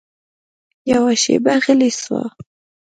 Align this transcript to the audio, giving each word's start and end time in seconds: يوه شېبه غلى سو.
يوه 0.91 1.11
شېبه 1.23 1.53
غلى 1.65 1.89
سو. 2.01 2.19